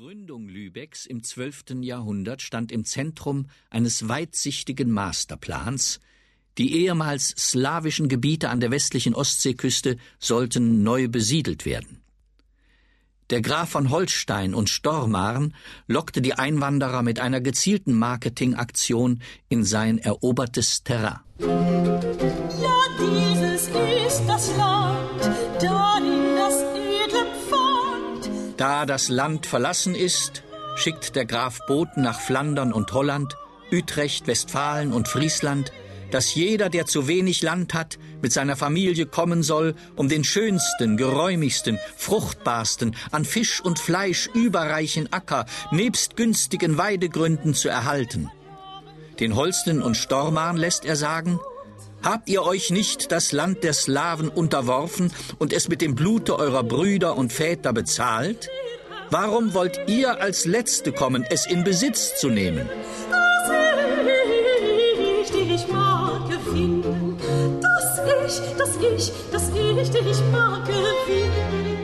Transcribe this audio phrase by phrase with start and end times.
[0.00, 1.82] Gründung Lübecks im 12.
[1.82, 6.00] Jahrhundert stand im Zentrum eines weitsichtigen Masterplans.
[6.56, 12.00] Die ehemals slawischen Gebiete an der westlichen Ostseeküste sollten neu besiedelt werden.
[13.28, 15.54] Der Graf von Holstein und Stormarn
[15.86, 19.20] lockte die Einwanderer mit einer gezielten Marketingaktion
[19.50, 21.20] in sein erobertes Terrain.
[21.40, 23.68] Ja, dieses
[24.06, 25.89] ist das Land, Pfand.
[28.60, 30.42] Da das Land verlassen ist,
[30.76, 33.34] schickt der Graf Boten nach Flandern und Holland,
[33.72, 35.72] Utrecht, Westfalen und Friesland,
[36.10, 40.98] dass jeder, der zu wenig Land hat, mit seiner Familie kommen soll, um den schönsten,
[40.98, 48.30] geräumigsten, fruchtbarsten, an Fisch und Fleisch überreichen Acker nebst günstigen Weidegründen zu erhalten.
[49.20, 51.40] Den Holsten und Stormarn lässt er sagen,
[52.02, 56.62] Habt ihr euch nicht das Land der Slawen unterworfen und es mit dem Blute eurer
[56.62, 58.48] Brüder und Väter bezahlt?
[59.10, 62.70] Warum wollt ihr als Letzte kommen, es in Besitz zu nehmen?
[63.10, 63.50] Das
[65.20, 67.18] ich dich mag gewinnen.
[67.60, 71.76] Das ich, das ich, das ich dich mag gewinnen.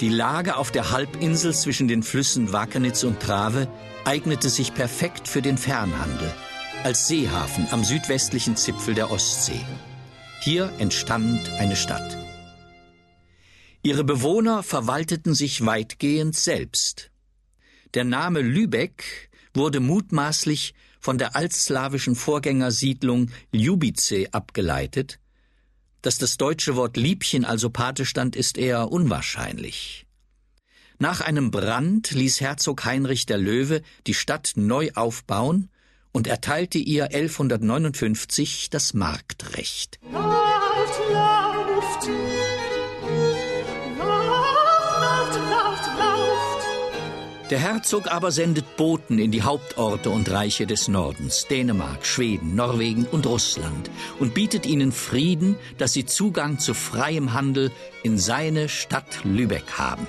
[0.00, 3.68] Die Lage auf der Halbinsel zwischen den Flüssen Wakenitz und Trave
[4.04, 6.32] eignete sich perfekt für den Fernhandel
[6.86, 9.60] als Seehafen am südwestlichen Zipfel der Ostsee.
[10.40, 12.16] Hier entstand eine Stadt.
[13.82, 17.10] Ihre Bewohner verwalteten sich weitgehend selbst.
[17.94, 25.18] Der Name Lübeck wurde mutmaßlich von der altslawischen Vorgängersiedlung Ljubice abgeleitet.
[26.02, 30.06] Dass das deutsche Wort Liebchen also Pate stand, ist eher unwahrscheinlich.
[31.00, 35.68] Nach einem Brand ließ Herzog Heinrich der Löwe die Stadt neu aufbauen
[36.16, 39.98] und erteilte ihr 1159 das Marktrecht.
[40.10, 42.08] Lauft, lauft.
[47.50, 53.04] Der Herzog aber sendet Boten in die Hauptorte und Reiche des Nordens, Dänemark, Schweden, Norwegen
[53.04, 57.70] und Russland, und bietet ihnen Frieden, dass sie Zugang zu freiem Handel
[58.02, 60.06] in seine Stadt Lübeck haben.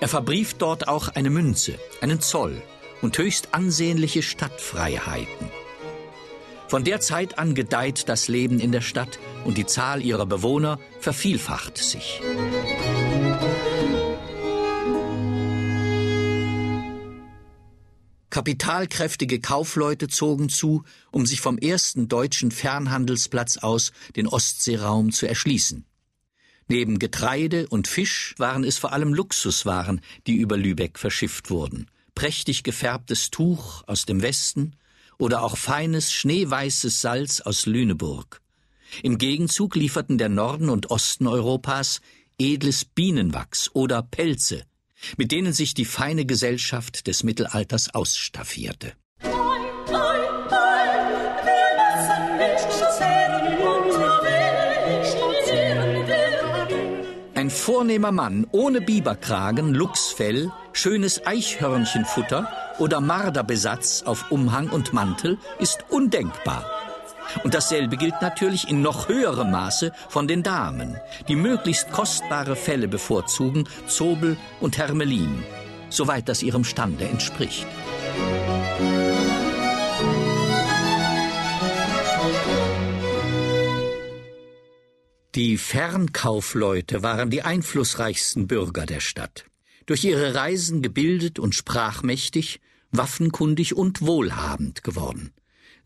[0.00, 2.62] Er verbrieft dort auch eine Münze, einen Zoll
[3.02, 5.50] und höchst ansehnliche Stadtfreiheiten.
[6.68, 10.78] Von der Zeit an gedeiht das Leben in der Stadt und die Zahl ihrer Bewohner
[11.00, 12.22] vervielfacht sich.
[18.30, 25.84] Kapitalkräftige Kaufleute zogen zu, um sich vom ersten deutschen Fernhandelsplatz aus den Ostseeraum zu erschließen.
[26.68, 31.90] Neben Getreide und Fisch waren es vor allem Luxuswaren, die über Lübeck verschifft wurden.
[32.14, 34.76] Prächtig gefärbtes Tuch aus dem Westen
[35.18, 38.40] oder auch feines schneeweißes Salz aus Lüneburg.
[39.02, 42.00] Im Gegenzug lieferten der Norden und Osten Europas
[42.38, 44.64] edles Bienenwachs oder Pelze,
[45.16, 48.92] mit denen sich die feine Gesellschaft des Mittelalters ausstaffierte.
[57.34, 65.84] Ein vornehmer Mann ohne Biberkragen, Luchsfell, schönes Eichhörnchenfutter oder Marderbesatz auf Umhang und Mantel ist
[65.88, 66.64] undenkbar.
[67.44, 70.96] Und dasselbe gilt natürlich in noch höherem Maße von den Damen,
[71.28, 75.42] die möglichst kostbare Felle bevorzugen, Zobel und Hermelin,
[75.88, 77.66] soweit das ihrem Stande entspricht.
[85.34, 89.46] Die Fernkaufleute waren die einflussreichsten Bürger der Stadt.
[89.86, 92.60] Durch ihre Reisen gebildet und sprachmächtig,
[92.90, 95.32] waffenkundig und wohlhabend geworden.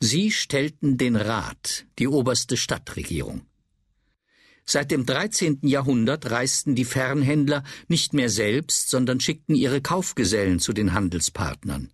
[0.00, 3.46] Sie stellten den Rat, die oberste Stadtregierung.
[4.68, 5.60] Seit dem 13.
[5.62, 11.92] Jahrhundert reisten die Fernhändler nicht mehr selbst, sondern schickten ihre Kaufgesellen zu den Handelspartnern.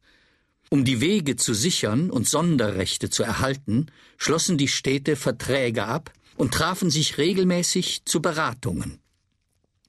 [0.70, 3.86] Um die Wege zu sichern und Sonderrechte zu erhalten,
[4.16, 8.98] schlossen die Städte Verträge ab und trafen sich regelmäßig zu Beratungen.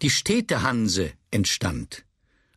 [0.03, 2.03] Die Städtehanse entstand.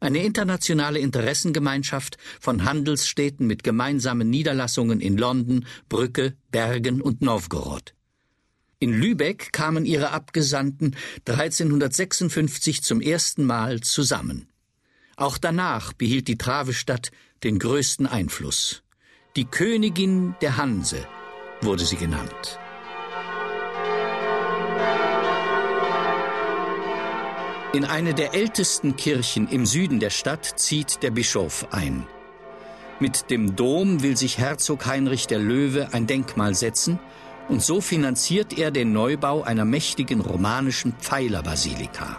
[0.00, 7.94] Eine internationale Interessengemeinschaft von Handelsstädten mit gemeinsamen Niederlassungen in London, Brücke, Bergen und Novgorod.
[8.80, 14.48] In Lübeck kamen ihre Abgesandten 1356 zum ersten Mal zusammen.
[15.14, 17.12] Auch danach behielt die Travestadt
[17.44, 18.82] den größten Einfluss.
[19.36, 21.06] Die Königin der Hanse
[21.60, 22.58] wurde sie genannt.
[27.76, 32.06] In eine der ältesten Kirchen im Süden der Stadt zieht der Bischof ein.
[33.00, 36.98] Mit dem Dom will sich Herzog Heinrich der Löwe ein Denkmal setzen
[37.50, 42.18] und so finanziert er den Neubau einer mächtigen romanischen Pfeilerbasilika.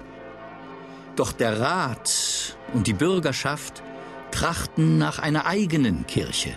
[1.16, 3.82] Doch der Rat und die Bürgerschaft
[4.30, 6.56] trachten nach einer eigenen Kirche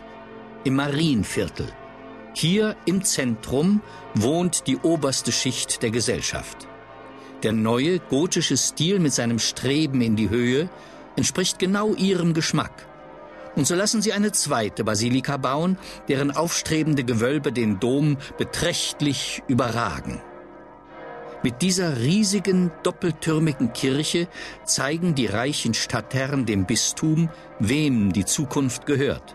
[0.65, 1.73] im Marienviertel.
[2.35, 3.81] Hier im Zentrum
[4.13, 6.69] wohnt die oberste Schicht der Gesellschaft.
[7.43, 10.69] Der neue gotische Stil mit seinem Streben in die Höhe
[11.17, 12.87] entspricht genau ihrem Geschmack.
[13.57, 15.77] Und so lassen sie eine zweite Basilika bauen,
[16.09, 20.21] deren aufstrebende Gewölbe den Dom beträchtlich überragen.
[21.43, 24.29] Mit dieser riesigen doppeltürmigen Kirche
[24.65, 29.35] zeigen die reichen Stadtherren dem Bistum, wem die Zukunft gehört.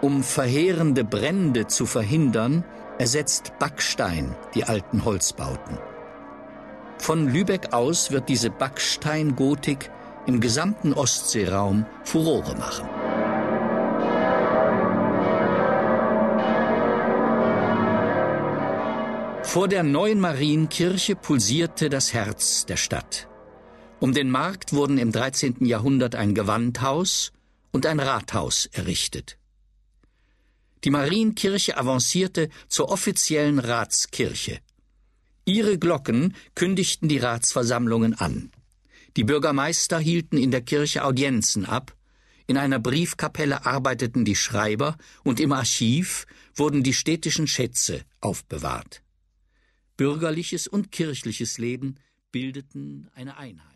[0.00, 2.64] Um verheerende Brände zu verhindern,
[2.98, 5.78] ersetzt Backstein die alten Holzbauten.
[7.04, 9.90] Von Lübeck aus wird diese Backsteingotik
[10.26, 12.88] im gesamten Ostseeraum Furore machen.
[19.42, 23.28] Vor der neuen Marienkirche pulsierte das Herz der Stadt.
[24.00, 25.66] Um den Markt wurden im 13.
[25.66, 27.32] Jahrhundert ein Gewandhaus
[27.70, 29.36] und ein Rathaus errichtet.
[30.84, 34.60] Die Marienkirche avancierte zur offiziellen Ratskirche.
[35.44, 38.50] Ihre Glocken kündigten die Ratsversammlungen an.
[39.16, 41.94] Die Bürgermeister hielten in der Kirche Audienzen ab,
[42.46, 49.02] in einer Briefkapelle arbeiteten die Schreiber und im Archiv wurden die städtischen Schätze aufbewahrt.
[49.96, 51.96] Bürgerliches und kirchliches Leben
[52.32, 53.73] bildeten eine Einheit.